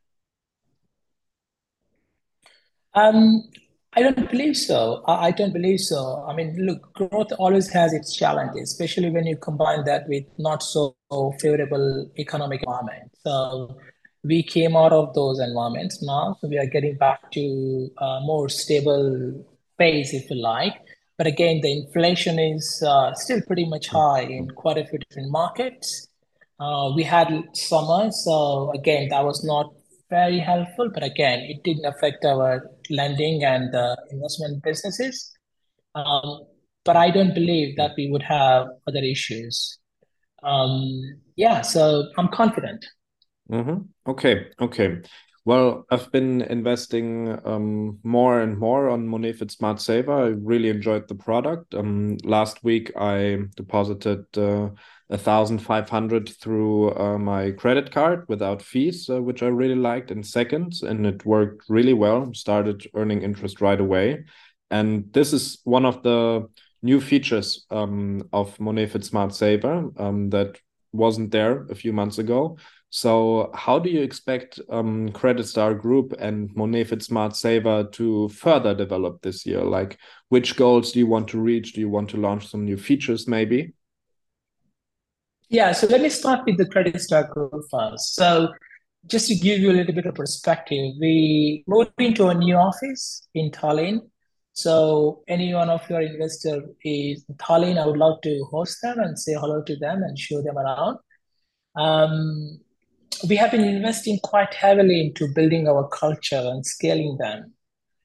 Um, 2.94 3.48
I 3.94 4.02
don't 4.02 4.30
believe 4.30 4.56
so. 4.56 5.02
I 5.08 5.30
don't 5.30 5.52
believe 5.52 5.80
so. 5.80 6.24
I 6.28 6.34
mean, 6.34 6.56
look, 6.64 6.92
growth 6.92 7.32
always 7.38 7.68
has 7.70 7.92
its 7.92 8.14
challenges, 8.14 8.70
especially 8.70 9.10
when 9.10 9.26
you 9.26 9.36
combine 9.36 9.84
that 9.84 10.08
with 10.08 10.24
not 10.38 10.62
so 10.62 10.94
favorable 11.40 12.10
economic 12.18 12.62
environment. 12.62 13.10
So 13.24 13.76
we 14.22 14.42
came 14.42 14.76
out 14.76 14.92
of 14.92 15.14
those 15.14 15.40
environments 15.40 16.02
now, 16.02 16.36
so 16.40 16.48
we 16.48 16.58
are 16.58 16.66
getting 16.66 16.96
back 16.98 17.32
to 17.32 17.90
a 17.98 18.20
more 18.22 18.48
stable 18.48 19.44
phase, 19.76 20.12
if 20.12 20.30
you 20.30 20.36
like. 20.36 20.74
But 21.20 21.26
again, 21.26 21.60
the 21.60 21.70
inflation 21.70 22.38
is 22.38 22.82
uh, 22.82 23.12
still 23.12 23.42
pretty 23.42 23.66
much 23.66 23.88
high 23.88 24.22
in 24.22 24.48
quite 24.52 24.78
a 24.78 24.86
few 24.86 24.98
different 25.00 25.30
markets. 25.30 26.08
Uh, 26.58 26.92
we 26.96 27.02
had 27.02 27.28
summer, 27.52 28.10
so 28.10 28.72
again, 28.72 29.10
that 29.10 29.22
was 29.22 29.44
not 29.44 29.70
very 30.08 30.38
helpful. 30.38 30.88
But 30.88 31.02
again, 31.02 31.40
it 31.40 31.62
didn't 31.62 31.84
affect 31.84 32.24
our 32.24 32.70
lending 32.88 33.44
and 33.44 33.74
uh, 33.74 33.96
investment 34.10 34.62
businesses. 34.62 35.30
Um, 35.94 36.46
but 36.86 36.96
I 36.96 37.10
don't 37.10 37.34
believe 37.34 37.76
that 37.76 37.90
we 37.98 38.10
would 38.10 38.22
have 38.22 38.68
other 38.88 39.04
issues. 39.04 39.78
Um, 40.42 41.20
yeah, 41.36 41.60
so 41.60 42.04
I'm 42.16 42.28
confident. 42.28 42.86
Mm-hmm. 43.52 44.10
Okay, 44.10 44.46
okay. 44.58 45.02
Well, 45.46 45.86
I've 45.90 46.12
been 46.12 46.42
investing 46.42 47.38
um, 47.46 47.98
more 48.02 48.40
and 48.40 48.58
more 48.58 48.90
on 48.90 49.08
Monefit 49.08 49.50
Smart 49.50 49.80
Saver. 49.80 50.12
I 50.12 50.26
really 50.28 50.68
enjoyed 50.68 51.08
the 51.08 51.14
product. 51.14 51.74
Um, 51.74 52.18
last 52.24 52.62
week, 52.62 52.92
I 52.94 53.38
deposited 53.56 54.26
uh, 54.36 54.68
a 55.08 55.16
thousand 55.16 55.60
five 55.60 55.88
hundred 55.88 56.28
through 56.28 56.94
uh, 56.94 57.16
my 57.18 57.52
credit 57.52 57.90
card 57.90 58.26
without 58.28 58.60
fees, 58.60 59.08
uh, 59.08 59.22
which 59.22 59.42
I 59.42 59.46
really 59.46 59.76
liked 59.76 60.10
in 60.10 60.22
seconds, 60.22 60.82
and 60.82 61.06
it 61.06 61.24
worked 61.24 61.64
really 61.70 61.94
well. 61.94 62.34
Started 62.34 62.86
earning 62.94 63.22
interest 63.22 63.62
right 63.62 63.80
away, 63.80 64.24
and 64.70 65.10
this 65.14 65.32
is 65.32 65.60
one 65.64 65.86
of 65.86 66.02
the 66.02 66.48
new 66.82 67.00
features 67.00 67.64
um, 67.70 68.28
of 68.32 68.56
Monefit 68.58 69.04
Smart 69.04 69.34
Saver 69.34 69.88
um, 69.96 70.28
that 70.30 70.58
wasn't 70.92 71.30
there 71.30 71.66
a 71.70 71.74
few 71.74 71.92
months 71.92 72.18
ago. 72.18 72.56
So, 72.92 73.52
how 73.54 73.78
do 73.78 73.88
you 73.88 74.02
expect 74.02 74.58
um, 74.68 75.10
Creditstar 75.10 75.80
Group 75.80 76.12
and 76.18 76.52
Monefit 76.56 77.02
Smart 77.02 77.36
Saver 77.36 77.84
to 77.92 78.28
further 78.30 78.74
develop 78.74 79.22
this 79.22 79.46
year? 79.46 79.62
Like, 79.62 79.96
which 80.28 80.56
goals 80.56 80.90
do 80.90 80.98
you 80.98 81.06
want 81.06 81.28
to 81.28 81.40
reach? 81.40 81.72
Do 81.72 81.80
you 81.80 81.88
want 81.88 82.10
to 82.10 82.16
launch 82.16 82.48
some 82.48 82.64
new 82.64 82.76
features, 82.76 83.28
maybe? 83.28 83.74
Yeah, 85.48 85.70
so 85.72 85.86
let 85.86 86.00
me 86.00 86.08
start 86.08 86.44
with 86.46 86.58
the 86.58 86.66
Credit 86.66 87.00
Star 87.00 87.24
Group 87.24 87.52
first. 87.70 88.16
So, 88.16 88.48
just 89.06 89.28
to 89.28 89.36
give 89.36 89.60
you 89.60 89.70
a 89.70 89.72
little 89.72 89.94
bit 89.94 90.06
of 90.06 90.16
perspective, 90.16 90.94
we 91.00 91.62
moved 91.68 91.92
into 91.98 92.26
a 92.26 92.34
new 92.34 92.56
office 92.56 93.26
in 93.34 93.52
Tallinn. 93.52 94.00
So, 94.62 95.22
any 95.26 95.54
one 95.54 95.70
of 95.70 95.88
your 95.88 96.02
investor 96.02 96.62
is 96.84 97.24
in 97.26 97.34
Tallinn, 97.36 97.82
I 97.82 97.86
would 97.86 97.96
love 97.96 98.20
to 98.24 98.44
host 98.50 98.76
them 98.82 98.98
and 98.98 99.18
say 99.18 99.32
hello 99.32 99.62
to 99.62 99.76
them 99.76 100.02
and 100.02 100.18
show 100.18 100.42
them 100.42 100.58
around. 100.58 100.98
Um, 101.76 102.60
we 103.26 103.36
have 103.36 103.52
been 103.52 103.64
investing 103.64 104.18
quite 104.22 104.52
heavily 104.52 105.00
into 105.00 105.32
building 105.32 105.66
our 105.66 105.88
culture 105.88 106.42
and 106.44 106.66
scaling 106.66 107.16
them. 107.18 107.54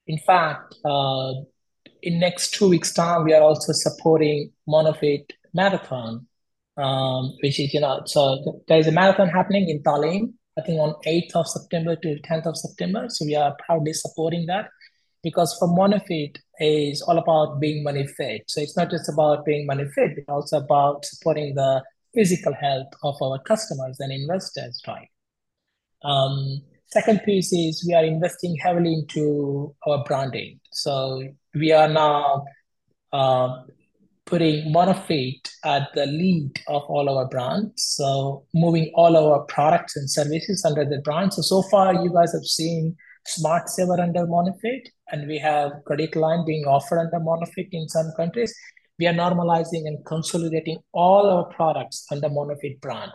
In 0.07 0.17
fact, 0.17 0.75
uh, 0.85 1.33
in 2.01 2.21
next 2.21 2.53
two 2.53 2.69
weeks' 2.69 2.93
time, 2.93 3.25
we 3.25 3.33
are 3.33 3.41
also 3.41 3.73
supporting 3.73 4.53
Monefit 4.65 5.31
Marathon, 5.53 6.25
um, 6.77 7.33
which 7.43 7.59
is, 7.59 7.73
you 7.73 7.81
know, 7.81 8.03
so 8.05 8.63
there 8.69 8.79
is 8.79 8.87
a 8.87 8.93
marathon 8.93 9.27
happening 9.27 9.67
in 9.67 9.83
Tallinn, 9.83 10.31
I 10.57 10.61
think 10.61 10.79
on 10.79 10.95
8th 11.05 11.35
of 11.35 11.47
September 11.49 11.97
to 11.97 12.15
10th 12.21 12.45
of 12.45 12.55
September. 12.55 13.07
So 13.09 13.25
we 13.25 13.35
are 13.35 13.57
proudly 13.65 13.91
supporting 13.91 14.45
that 14.45 14.69
because 15.25 15.57
for 15.57 15.67
Monefit 15.67 16.37
is 16.59 17.01
all 17.01 17.17
about 17.17 17.59
being 17.59 17.83
money 17.83 18.05
fit. 18.05 18.43
So 18.47 18.61
it's 18.61 18.77
not 18.77 18.91
just 18.91 19.09
about 19.09 19.43
being 19.43 19.65
money 19.65 19.85
fit, 19.95 20.11
it's 20.17 20.29
also 20.29 20.57
about 20.57 21.03
supporting 21.03 21.55
the 21.55 21.83
physical 22.13 22.53
health 22.53 22.87
of 23.03 23.15
our 23.23 23.39
customers 23.39 23.99
and 23.99 24.13
investors, 24.13 24.79
right? 24.87 25.09
Um, 26.03 26.61
second 26.85 27.21
piece 27.25 27.51
is 27.51 27.83
we 27.87 27.95
are 27.95 28.05
investing 28.05 28.55
heavily 28.61 28.93
into 28.93 29.75
our 29.87 30.03
branding. 30.03 30.59
So 30.71 31.23
we 31.55 31.71
are 31.71 31.87
now 31.87 32.45
uh, 33.11 33.63
putting 34.25 34.71
Monefit 34.71 35.49
at 35.63 35.89
the 35.95 36.05
lead 36.05 36.51
of 36.67 36.83
all 36.83 37.09
our 37.09 37.27
brands. 37.27 37.83
So 37.97 38.45
moving 38.53 38.91
all 38.93 39.17
our 39.17 39.39
products 39.45 39.95
and 39.95 40.07
services 40.07 40.63
under 40.63 40.85
the 40.85 40.99
brand. 40.99 41.33
So 41.33 41.41
so 41.41 41.63
far 41.63 41.95
you 41.95 42.13
guys 42.13 42.31
have 42.33 42.43
seen 42.43 42.95
Smart 43.27 43.69
Saver 43.69 43.99
under 43.99 44.25
Monefit, 44.25 44.87
and 45.11 45.27
we 45.27 45.37
have 45.39 45.71
credit 45.85 46.15
line 46.15 46.45
being 46.45 46.65
offered 46.65 46.99
under 46.99 47.19
Monefit 47.19 47.69
in 47.71 47.87
some 47.89 48.11
countries 48.15 48.53
we 48.97 49.07
are 49.07 49.13
normalizing 49.13 49.87
and 49.87 50.03
consolidating 50.05 50.79
all 50.93 51.29
our 51.29 51.45
products 51.45 52.05
under 52.11 52.29
Monefit 52.29 52.79
brand. 52.81 53.11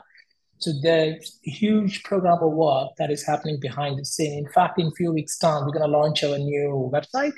So 0.59 0.73
there's 0.83 1.39
huge 1.43 2.03
program 2.03 2.39
of 2.43 2.53
work 2.53 2.91
that 2.99 3.11
is 3.11 3.25
happening 3.25 3.59
behind 3.61 3.99
the 3.99 4.05
scene. 4.05 4.39
In 4.39 4.53
fact, 4.53 4.79
in 4.79 4.89
a 4.89 4.93
few 4.93 5.13
weeks' 5.13 5.39
time, 5.39 5.65
we're 5.65 5.73
going 5.73 5.91
to 5.91 5.99
launch 5.99 6.23
our 6.23 6.37
new 6.37 6.91
website. 6.93 7.33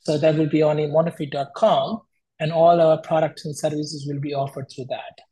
So 0.00 0.18
that 0.18 0.36
will 0.36 0.48
be 0.48 0.62
on 0.62 0.76
monefit.com, 0.76 2.00
and 2.38 2.52
all 2.52 2.80
our 2.80 2.98
products 3.02 3.44
and 3.44 3.56
services 3.56 4.06
will 4.08 4.20
be 4.20 4.32
offered 4.32 4.66
through 4.74 4.86
that. 4.88 5.29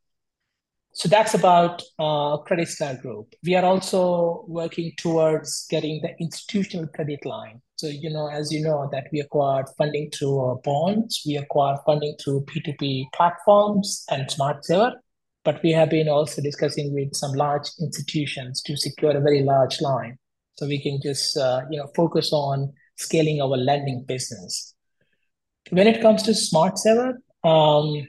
So 0.99 1.07
that's 1.07 1.33
about 1.33 1.81
uh, 1.97 2.39
Creditstar 2.43 3.01
Group. 3.01 3.33
We 3.45 3.55
are 3.55 3.63
also 3.63 4.43
working 4.49 4.91
towards 4.97 5.65
getting 5.69 6.01
the 6.01 6.09
institutional 6.19 6.87
credit 6.87 7.25
line. 7.25 7.61
So, 7.77 7.87
you 7.87 8.09
know, 8.09 8.27
as 8.27 8.51
you 8.51 8.61
know, 8.61 8.89
that 8.91 9.07
we 9.13 9.21
acquired 9.21 9.67
funding 9.77 10.11
through 10.11 10.37
our 10.39 10.57
bonds, 10.57 11.23
we 11.25 11.37
acquired 11.37 11.79
funding 11.85 12.17
through 12.21 12.41
P2P 12.47 13.05
platforms 13.13 14.03
and 14.11 14.29
Smart 14.29 14.65
Saver. 14.65 14.95
But 15.45 15.63
we 15.63 15.71
have 15.71 15.89
been 15.89 16.09
also 16.09 16.41
discussing 16.41 16.93
with 16.93 17.15
some 17.15 17.31
large 17.31 17.69
institutions 17.79 18.61
to 18.63 18.75
secure 18.75 19.15
a 19.15 19.21
very 19.21 19.43
large 19.43 19.79
line. 19.79 20.17
so 20.57 20.67
we 20.67 20.81
can 20.83 20.99
just 21.01 21.37
uh, 21.37 21.61
you 21.71 21.77
know 21.79 21.87
focus 21.95 22.33
on 22.33 22.73
scaling 22.97 23.41
our 23.41 23.55
lending 23.55 24.03
business. 24.05 24.75
When 25.69 25.87
it 25.87 26.01
comes 26.01 26.23
to 26.23 26.33
Smart 26.33 26.77
Saver, 26.77 27.21
um, 27.45 28.05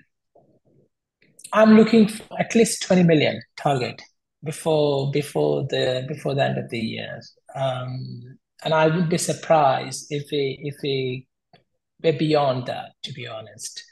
I'm 1.52 1.76
looking 1.76 2.08
for 2.08 2.24
at 2.38 2.54
least 2.54 2.82
20 2.82 3.02
million 3.02 3.40
target 3.56 4.00
before 4.44 5.10
before 5.10 5.66
the 5.68 6.04
before 6.08 6.34
the 6.34 6.44
end 6.44 6.58
of 6.58 6.70
the 6.70 6.78
year. 6.78 7.20
Um, 7.54 8.38
and 8.64 8.74
I 8.74 8.86
would 8.88 9.08
be 9.08 9.18
surprised 9.18 10.06
if 10.10 10.30
we 10.30 10.58
if 10.62 10.76
we 10.82 11.26
we're 12.02 12.18
beyond 12.18 12.66
that, 12.66 12.92
to 13.04 13.12
be 13.12 13.26
honest. 13.26 13.84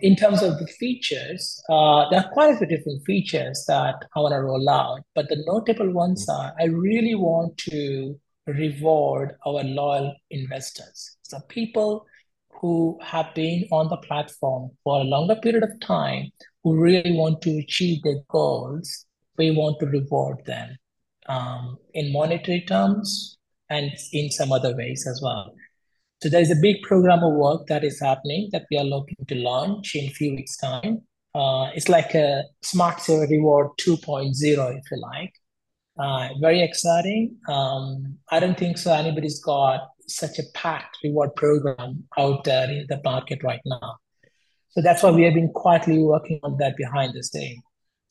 In 0.00 0.14
terms 0.14 0.42
of 0.42 0.58
the 0.58 0.66
features, 0.66 1.60
uh, 1.68 2.08
there 2.08 2.20
are 2.20 2.30
quite 2.32 2.54
a 2.54 2.56
few 2.56 2.66
different 2.66 3.04
features 3.04 3.64
that 3.66 3.96
I 4.14 4.20
want 4.20 4.32
to 4.32 4.40
roll 4.40 4.68
out, 4.68 5.00
but 5.14 5.28
the 5.28 5.42
notable 5.46 5.90
ones 5.90 6.28
are 6.28 6.52
I 6.60 6.66
really 6.66 7.16
want 7.16 7.56
to 7.70 8.20
reward 8.46 9.34
our 9.46 9.64
loyal 9.64 10.14
investors. 10.30 11.16
So 11.22 11.40
people 11.48 12.06
who 12.60 12.98
have 13.02 13.34
been 13.34 13.66
on 13.72 13.88
the 13.88 13.96
platform 13.96 14.70
for 14.84 15.00
a 15.00 15.04
longer 15.04 15.36
period 15.36 15.64
of 15.64 15.80
time, 15.80 16.30
who 16.62 16.80
really 16.80 17.12
want 17.12 17.42
to 17.42 17.58
achieve 17.58 18.02
their 18.02 18.20
goals, 18.28 19.06
we 19.36 19.50
want 19.50 19.80
to 19.80 19.86
reward 19.86 20.44
them 20.46 20.76
um, 21.28 21.78
in 21.94 22.12
monetary 22.12 22.60
terms 22.62 23.38
and 23.70 23.90
in 24.12 24.30
some 24.30 24.52
other 24.52 24.76
ways 24.76 25.06
as 25.08 25.20
well. 25.22 25.52
So 26.22 26.28
there's 26.28 26.50
a 26.50 26.56
big 26.56 26.82
program 26.82 27.24
of 27.24 27.32
work 27.32 27.66
that 27.66 27.82
is 27.82 27.98
happening 28.00 28.48
that 28.52 28.66
we 28.70 28.78
are 28.78 28.84
looking 28.84 29.24
to 29.26 29.34
launch 29.34 29.96
in 29.96 30.04
a 30.04 30.10
few 30.10 30.36
weeks' 30.36 30.56
time. 30.56 31.02
Uh, 31.34 31.70
it's 31.74 31.88
like 31.88 32.14
a 32.14 32.44
Smart 32.62 33.00
Saver 33.00 33.26
Reward 33.28 33.70
2.0, 33.80 34.78
if 34.78 34.84
you 34.90 35.00
like. 35.00 35.32
Uh, 35.98 36.28
very 36.40 36.62
exciting. 36.62 37.36
Um, 37.48 38.18
I 38.30 38.38
don't 38.38 38.56
think 38.56 38.78
so. 38.78 38.92
Anybody's 38.92 39.40
got 39.40 39.88
such 40.08 40.38
a 40.38 40.42
packed 40.54 40.98
reward 41.04 41.34
program 41.36 42.04
out 42.18 42.44
there 42.44 42.70
in 42.70 42.86
the 42.88 43.00
market 43.04 43.42
right 43.42 43.60
now. 43.64 43.96
So 44.70 44.80
that's 44.80 45.02
why 45.02 45.10
we 45.10 45.24
have 45.24 45.34
been 45.34 45.52
quietly 45.52 45.98
working 46.02 46.40
on 46.42 46.56
that 46.58 46.76
behind 46.76 47.14
the 47.14 47.22
scene. 47.22 47.62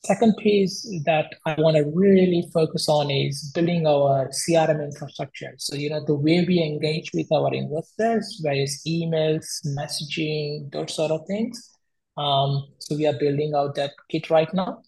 Second 0.04 0.36
piece 0.36 0.82
that 1.04 1.32
I 1.46 1.54
want 1.58 1.76
to 1.76 1.84
really 1.94 2.48
focus 2.52 2.88
on 2.88 3.08
is 3.10 3.52
building 3.54 3.86
our 3.86 4.28
CRM 4.30 4.82
infrastructure. 4.82 5.54
So, 5.58 5.76
you 5.76 5.90
know, 5.90 6.04
the 6.04 6.14
way 6.14 6.44
we 6.44 6.60
engage 6.60 7.10
with 7.14 7.30
our 7.32 7.54
investors, 7.54 8.40
various 8.42 8.82
emails, 8.86 9.46
messaging, 9.78 10.72
those 10.72 10.94
sort 10.94 11.12
of 11.12 11.24
things. 11.28 11.70
Um, 12.16 12.66
so 12.80 12.96
we 12.96 13.06
are 13.06 13.12
building 13.12 13.54
out 13.54 13.76
that 13.76 13.92
kit 14.10 14.28
right 14.28 14.52
now. 14.52 14.82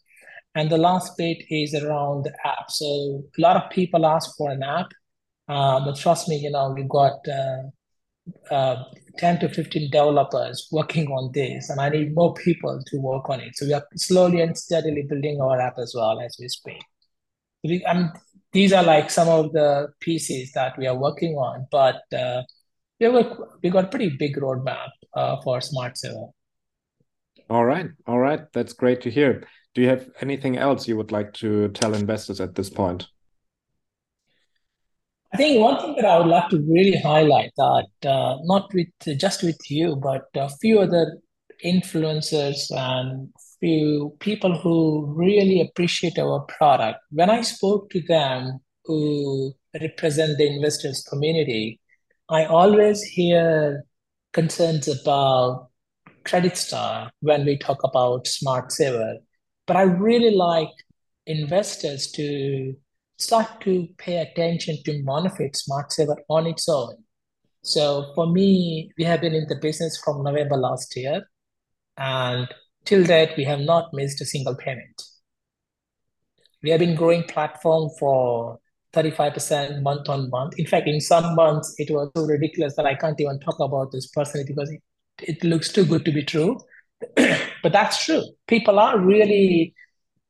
And 0.56 0.70
the 0.70 0.78
last 0.78 1.16
bit 1.16 1.44
is 1.48 1.74
around 1.74 2.24
the 2.24 2.34
app. 2.44 2.70
So 2.70 3.24
a 3.36 3.40
lot 3.40 3.56
of 3.56 3.70
people 3.70 4.06
ask 4.06 4.36
for 4.36 4.50
an 4.50 4.62
app, 4.62 4.88
uh, 5.48 5.84
but 5.84 5.96
trust 5.96 6.28
me, 6.28 6.36
you 6.36 6.50
know, 6.50 6.70
we've 6.70 6.88
got 6.88 7.18
uh, 7.28 7.62
uh, 8.50 8.84
10 9.18 9.40
to 9.40 9.48
15 9.48 9.90
developers 9.90 10.68
working 10.72 11.08
on 11.08 11.30
this, 11.32 11.70
and 11.70 11.80
I 11.80 11.88
need 11.88 12.14
more 12.14 12.34
people 12.34 12.82
to 12.86 13.00
work 13.00 13.28
on 13.28 13.40
it. 13.40 13.56
So 13.56 13.66
we 13.66 13.74
are 13.74 13.86
slowly 13.96 14.40
and 14.40 14.56
steadily 14.56 15.02
building 15.02 15.40
our 15.40 15.60
app 15.60 15.78
as 15.78 15.94
well 15.94 16.20
as 16.20 16.36
we 16.40 16.48
speak. 16.48 16.82
We, 17.62 17.84
um, 17.84 18.12
these 18.52 18.72
are 18.72 18.82
like 18.82 19.10
some 19.10 19.28
of 19.28 19.52
the 19.52 19.88
pieces 20.00 20.52
that 20.52 20.78
we 20.78 20.86
are 20.86 20.96
working 20.96 21.34
on, 21.34 21.66
but 21.70 22.02
uh, 22.16 22.42
we 23.00 23.06
have 23.06 23.38
we 23.62 23.70
got 23.70 23.84
a 23.84 23.88
pretty 23.88 24.10
big 24.10 24.36
roadmap 24.36 24.90
uh, 25.14 25.40
for 25.42 25.60
Smart 25.60 25.98
Saver. 25.98 26.28
All 27.50 27.64
right, 27.64 27.88
all 28.06 28.18
right, 28.18 28.40
that's 28.52 28.72
great 28.72 29.02
to 29.02 29.10
hear. 29.10 29.46
Do 29.74 29.82
you 29.82 29.88
have 29.88 30.08
anything 30.20 30.56
else 30.56 30.88
you 30.88 30.96
would 30.96 31.12
like 31.12 31.32
to 31.34 31.68
tell 31.68 31.94
investors 31.94 32.40
at 32.40 32.54
this 32.54 32.70
point? 32.70 33.08
I 35.34 35.36
think 35.36 35.60
one 35.60 35.80
thing 35.80 35.96
that 35.96 36.04
I 36.04 36.18
would 36.18 36.28
like 36.28 36.48
to 36.50 36.60
really 36.60 36.96
highlight 36.96 37.50
that 37.56 37.88
uh, 38.06 38.36
not 38.44 38.72
with 38.72 39.18
just 39.18 39.42
with 39.42 39.58
you, 39.68 39.96
but 39.96 40.26
a 40.36 40.48
few 40.48 40.78
other 40.78 41.18
influencers 41.64 42.70
and 42.70 43.30
few 43.58 44.16
people 44.20 44.56
who 44.56 45.06
really 45.06 45.60
appreciate 45.60 46.20
our 46.20 46.38
product. 46.42 47.00
When 47.10 47.30
I 47.30 47.40
spoke 47.40 47.90
to 47.90 48.00
them 48.02 48.60
who 48.84 49.52
represent 49.80 50.38
the 50.38 50.46
investors 50.46 51.04
community, 51.10 51.80
I 52.28 52.44
always 52.44 53.02
hear 53.02 53.84
concerns 54.34 54.86
about 54.86 55.68
Creditstar 56.24 57.10
when 57.22 57.44
we 57.44 57.58
talk 57.58 57.82
about 57.82 58.28
Smart 58.28 58.70
Saver. 58.70 59.16
But 59.66 59.78
I 59.78 59.82
really 59.82 60.36
like 60.36 60.70
investors 61.26 62.12
to 62.12 62.76
start 63.18 63.60
to 63.62 63.88
pay 63.98 64.18
attention 64.18 64.78
to 64.84 65.02
Monefit 65.02 65.56
Smart 65.56 65.92
Saver 65.92 66.16
on 66.28 66.46
its 66.46 66.68
own. 66.68 66.96
So 67.62 68.12
for 68.14 68.26
me, 68.26 68.92
we 68.98 69.04
have 69.04 69.20
been 69.20 69.34
in 69.34 69.46
the 69.48 69.56
business 69.56 69.98
from 70.02 70.22
November 70.22 70.56
last 70.56 70.94
year, 70.96 71.22
and 71.96 72.46
till 72.84 73.04
date, 73.04 73.32
we 73.36 73.44
have 73.44 73.60
not 73.60 73.90
missed 73.92 74.20
a 74.20 74.26
single 74.26 74.54
payment. 74.54 75.02
We 76.62 76.70
have 76.70 76.80
been 76.80 76.94
growing 76.94 77.24
platform 77.24 77.90
for 77.98 78.58
35% 78.94 79.82
month 79.82 80.08
on 80.08 80.30
month. 80.30 80.58
In 80.58 80.66
fact, 80.66 80.86
in 80.86 81.00
some 81.00 81.34
months, 81.34 81.74
it 81.78 81.90
was 81.90 82.10
so 82.16 82.24
ridiculous 82.24 82.76
that 82.76 82.86
I 82.86 82.94
can't 82.94 83.20
even 83.20 83.40
talk 83.40 83.58
about 83.60 83.92
this 83.92 84.06
personally 84.08 84.46
because 84.46 84.70
it, 84.70 84.82
it 85.22 85.44
looks 85.44 85.72
too 85.72 85.84
good 85.84 86.04
to 86.04 86.12
be 86.12 86.22
true. 86.22 86.58
but 87.16 87.72
that's 87.72 88.04
true. 88.04 88.22
People 88.46 88.78
are 88.78 88.98
really 88.98 89.74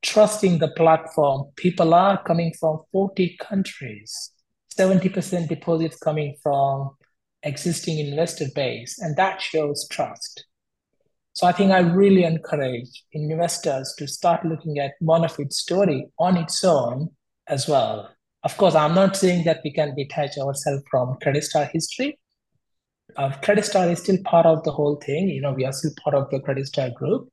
trusting 0.04 0.58
the 0.58 0.68
platform. 0.68 1.50
People 1.56 1.94
are 1.94 2.22
coming 2.22 2.52
from 2.60 2.80
40 2.92 3.36
countries, 3.40 4.30
70% 4.78 5.48
deposits 5.48 5.96
coming 5.96 6.36
from 6.42 6.90
existing 7.42 7.98
investor 7.98 8.46
base, 8.54 8.98
and 9.00 9.16
that 9.16 9.40
shows 9.40 9.88
trust. 9.90 10.44
So 11.32 11.46
I 11.46 11.52
think 11.52 11.72
I 11.72 11.80
really 11.80 12.22
encourage 12.22 13.02
investors 13.12 13.94
to 13.98 14.06
start 14.06 14.44
looking 14.44 14.78
at 14.78 14.92
Monefit's 15.00 15.58
story 15.58 16.06
on 16.18 16.36
its 16.36 16.62
own 16.62 17.08
as 17.48 17.66
well. 17.66 18.10
Of 18.44 18.56
course, 18.56 18.74
I'm 18.74 18.94
not 18.94 19.16
saying 19.16 19.44
that 19.44 19.62
we 19.64 19.72
can 19.72 19.96
detach 19.96 20.38
ourselves 20.38 20.84
from 20.90 21.16
Creditstar 21.24 21.70
history. 21.72 22.18
Uh, 23.16 23.30
Creditstar 23.42 23.90
is 23.90 24.00
still 24.00 24.18
part 24.24 24.46
of 24.46 24.62
the 24.64 24.70
whole 24.70 24.96
thing. 24.96 25.28
You 25.28 25.40
know, 25.40 25.52
we 25.52 25.64
are 25.64 25.72
still 25.72 25.92
part 26.02 26.14
of 26.14 26.30
the 26.30 26.40
Creditstar 26.40 26.94
group. 26.94 27.28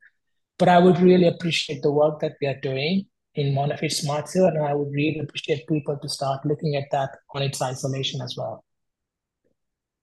But 0.57 0.69
I 0.69 0.79
would 0.79 0.99
really 0.99 1.27
appreciate 1.27 1.81
the 1.81 1.91
work 1.91 2.19
that 2.19 2.33
we 2.41 2.47
are 2.47 2.59
doing 2.61 3.05
in 3.35 3.55
Monefit 3.55 3.91
Smart 3.91 4.27
Saver, 4.27 4.47
and 4.47 4.65
I 4.65 4.73
would 4.73 4.91
really 4.91 5.19
appreciate 5.19 5.67
people 5.67 5.97
to 5.97 6.09
start 6.09 6.45
looking 6.45 6.75
at 6.75 6.85
that 6.91 7.09
on 7.33 7.41
its 7.41 7.61
isolation 7.61 8.21
as 8.21 8.35
well. 8.37 8.63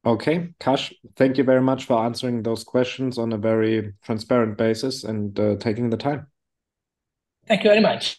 Okay, 0.06 0.48
Kash, 0.58 0.94
thank 1.16 1.36
you 1.36 1.44
very 1.44 1.60
much 1.60 1.84
for 1.84 2.02
answering 2.04 2.42
those 2.42 2.64
questions 2.64 3.18
on 3.18 3.32
a 3.32 3.36
very 3.36 3.92
transparent 4.02 4.56
basis 4.56 5.04
and 5.04 5.38
uh, 5.38 5.56
taking 5.56 5.90
the 5.90 5.96
time. 5.96 6.28
Thank 7.46 7.64
you 7.64 7.70
very 7.70 7.82
much. 7.82 8.18